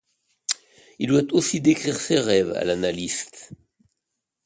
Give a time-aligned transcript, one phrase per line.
[0.97, 3.51] Il doit aussi décrire ses rêves à l'analyste.